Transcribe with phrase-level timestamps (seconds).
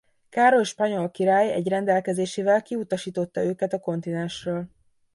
[0.29, 4.65] Károly spanyol király egy rendelkezésével kiutasította őket a kontinensről.